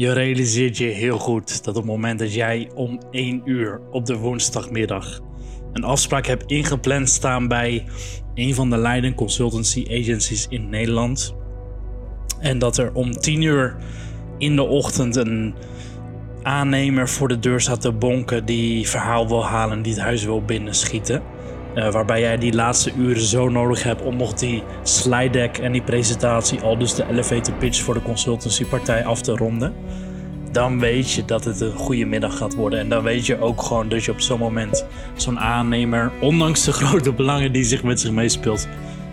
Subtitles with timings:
[0.00, 4.06] Je realiseert je heel goed dat op het moment dat jij om 1 uur op
[4.06, 5.20] de woensdagmiddag
[5.72, 7.84] een afspraak hebt ingepland staan bij
[8.34, 11.34] een van de leiding consultancy agencies in Nederland.
[12.38, 13.76] En dat er om 10 uur
[14.38, 15.54] in de ochtend een
[16.42, 20.42] aannemer voor de deur staat te bonken die verhaal wil halen, die het huis wil
[20.42, 21.22] binnenschieten.
[21.74, 25.72] Uh, waarbij jij die laatste uren zo nodig hebt om nog die slide deck en
[25.72, 29.74] die presentatie, al dus de elevator pitch voor de consultancypartij af te ronden.
[30.52, 32.78] Dan weet je dat het een goede middag gaat worden.
[32.78, 36.72] En dan weet je ook gewoon dat je op zo'n moment zo'n aannemer, ondanks de
[36.72, 38.68] grote belangen die zich met zich meespeelt,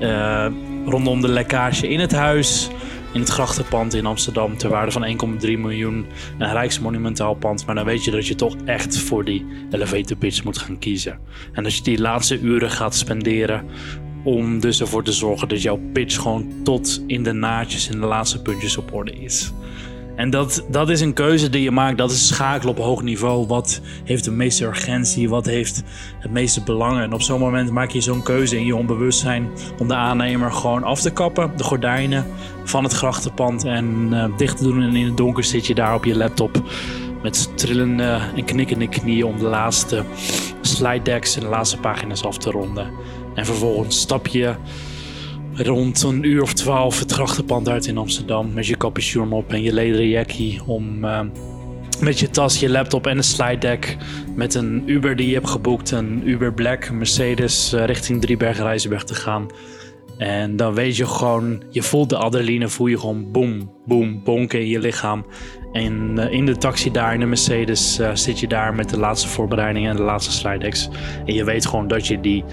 [0.00, 0.46] uh,
[0.86, 2.68] rondom de lekkage in het huis,
[3.12, 5.06] in het grachtenpand in Amsterdam ter waarde van
[5.40, 6.06] 1,3 miljoen.
[6.38, 7.66] Een rijksmonumentaal pand.
[7.66, 11.18] Maar dan weet je dat je toch echt voor die elevator pitch moet gaan kiezen.
[11.52, 13.64] En als je die laatste uren gaat spenderen
[14.24, 18.06] om dus ervoor te zorgen dat jouw pitch gewoon tot in de naadjes en de
[18.06, 19.52] laatste puntjes op orde is.
[20.18, 21.98] En dat, dat is een keuze die je maakt.
[21.98, 23.46] Dat is schakelen op hoog niveau.
[23.46, 25.28] Wat heeft de meeste urgentie?
[25.28, 25.82] Wat heeft
[26.18, 27.00] het meeste belang?
[27.00, 30.82] En op zo'n moment maak je zo'n keuze in je onbewustzijn om de aannemer gewoon
[30.82, 31.52] af te kappen.
[31.56, 32.26] De gordijnen
[32.64, 34.82] van het grachtenpand en uh, dicht te doen.
[34.82, 36.62] En in het donker zit je daar op je laptop
[37.22, 40.04] met trillende en knikkende knieën om de laatste
[40.60, 42.90] slide decks en de laatste pagina's af te ronden.
[43.34, 44.54] En vervolgens stap je
[45.58, 48.52] rond een uur of twaalf het grachtenpand uit in Amsterdam.
[48.52, 51.20] Met je capuchon op en je lederen jackie om uh,
[52.00, 53.96] met je tas, je laptop en een slide deck.
[54.34, 59.14] Met een Uber die je hebt geboekt, een Uber Black, Mercedes, uh, richting Driebergen-Rijzenberg te
[59.14, 59.46] gaan.
[60.18, 64.60] En dan weet je gewoon, je voelt de adrenaline, voel je gewoon boom, boom, bonken
[64.60, 65.26] in je lichaam.
[65.72, 68.98] En uh, in de taxi daar, in de Mercedes, uh, zit je daar met de
[68.98, 70.88] laatste voorbereidingen en de laatste slide decks.
[71.24, 72.44] En je weet gewoon dat je die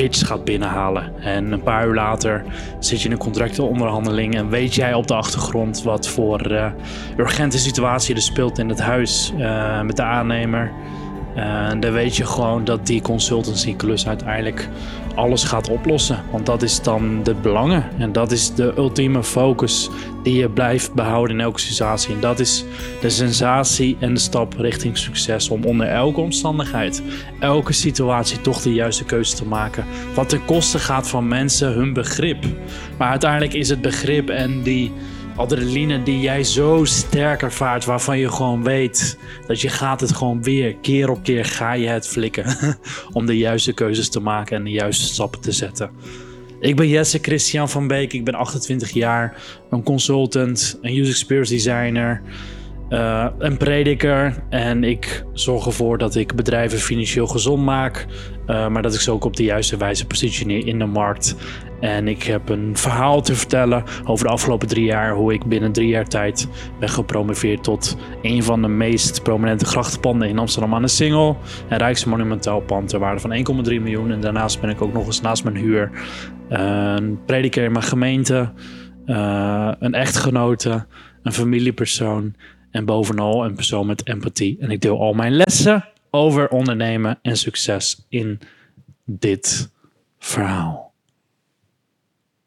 [0.00, 1.12] pitch gaat binnenhalen.
[1.22, 2.44] En een paar uur later
[2.78, 6.66] zit je in een contractenonderhandeling en weet jij op de achtergrond wat voor uh,
[7.16, 10.72] urgente situatie er speelt in het huis uh, met de aannemer.
[11.34, 14.68] En dan weet je gewoon dat die consultancy klus uiteindelijk
[15.14, 16.22] alles gaat oplossen.
[16.30, 17.88] Want dat is dan de belangen.
[17.98, 19.90] En dat is de ultieme focus
[20.22, 22.14] die je blijft behouden in elke situatie.
[22.14, 22.64] En dat is
[23.00, 25.48] de sensatie en de stap richting succes.
[25.48, 27.02] Om onder elke omstandigheid,
[27.40, 29.84] elke situatie toch de juiste keuze te maken.
[30.14, 32.44] Wat ten koste gaat van mensen hun begrip.
[32.98, 34.92] Maar uiteindelijk is het begrip en die
[35.36, 40.42] adrenaline die jij zo sterk ervaart, waarvan je gewoon weet dat je gaat het gewoon
[40.42, 42.56] weer, keer op keer ga je het flikken
[43.12, 45.90] om de juiste keuzes te maken en de juiste stappen te zetten.
[46.60, 51.52] Ik ben Jesse Christian van Beek, ik ben 28 jaar, een consultant, een user experience
[51.52, 52.22] designer,
[52.90, 58.06] uh, een prediker en ik zorg ervoor dat ik bedrijven financieel gezond maak,
[58.46, 61.36] uh, maar dat ik ze ook op de juiste wijze positioneer in de markt.
[61.80, 65.72] En ik heb een verhaal te vertellen over de afgelopen drie jaar, hoe ik binnen
[65.72, 66.48] drie jaar tijd
[66.78, 71.38] ben gepromoveerd tot een van de meest prominente grachtenpanden in Amsterdam aan de Singel.
[71.68, 74.10] Een Rijksmonumentaal pand ter waarde van 1,3 miljoen.
[74.10, 75.90] En daarnaast ben ik ook nog eens naast mijn huur
[76.48, 78.52] een prediker in mijn gemeente,
[79.06, 80.86] uh, een echtgenote,
[81.22, 82.34] een familiepersoon
[82.70, 84.56] en bovenal een persoon met empathie.
[84.60, 88.40] En ik deel al mijn lessen over ondernemen en succes in
[89.04, 89.70] dit
[90.18, 90.89] verhaal.